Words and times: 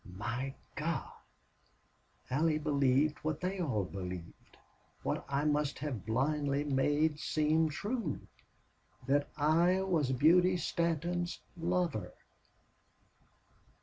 "My 0.17 0.55
God! 0.73 1.13
Allie 2.31 2.57
believed 2.57 3.19
what 3.19 3.39
they 3.39 3.59
all 3.61 3.83
believed 3.83 4.57
what 5.03 5.23
I 5.29 5.45
must 5.45 5.77
have 5.77 6.07
blindly 6.07 6.63
made 6.63 7.19
seem 7.19 7.69
true!... 7.69 8.21
That 9.05 9.29
I 9.37 9.83
was 9.83 10.11
Beauty 10.11 10.57
Stanton's 10.57 11.41
lover!" 11.55 12.15